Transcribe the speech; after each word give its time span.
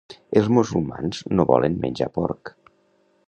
Els 0.39 0.47
musulmans 0.57 1.21
no 1.39 1.45
volen 1.51 1.77
menjar 1.85 2.09
porc 2.19 2.53